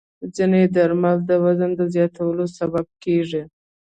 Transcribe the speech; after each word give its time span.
ځینې 0.35 0.61
درمل 0.75 1.17
د 1.29 1.31
وزن 1.43 1.71
د 1.79 1.81
زیاتوالي 1.93 2.45
سبب 2.57 2.85
کېږي. 3.03 3.43